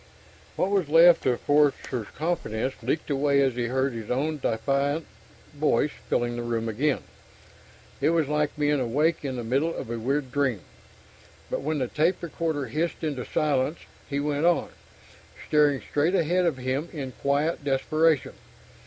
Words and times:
What 0.55 0.71
was 0.71 0.89
left 0.89 1.27
of 1.27 1.41
Forster's 1.41 2.07
confidence 2.15 2.73
leaked 2.81 3.11
away 3.11 3.39
as 3.43 3.53
he 3.53 3.65
heard 3.67 3.93
his 3.93 4.09
own 4.09 4.37
diffident 4.39 5.05
voice 5.53 5.91
filling 6.09 6.35
the 6.35 6.41
room 6.41 6.67
again. 6.67 7.03
It 8.01 8.09
was 8.09 8.27
like 8.27 8.57
being 8.57 8.79
awake 8.79 9.23
in 9.23 9.35
the 9.35 9.43
middle 9.43 9.75
of 9.75 9.91
a 9.91 9.99
weird 9.99 10.31
dream. 10.31 10.61
But 11.51 11.61
when 11.61 11.77
the 11.77 11.87
tape 11.87 12.23
recorder 12.23 12.65
hissed 12.65 13.03
into 13.03 13.23
silence, 13.25 13.77
he 14.09 14.19
went 14.19 14.47
on, 14.47 14.69
staring 15.47 15.81
straight 15.81 16.15
ahead 16.15 16.47
of 16.47 16.57
him 16.57 16.89
in 16.91 17.11
quiet 17.11 17.63
desperation. 17.63 18.33